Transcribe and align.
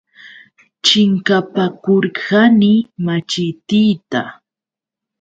Chinkapakurqani 0.85 2.71
machitiita. 3.05 4.21